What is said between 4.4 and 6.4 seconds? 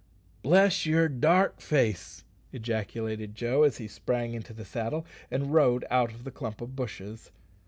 the saddle and rode out of the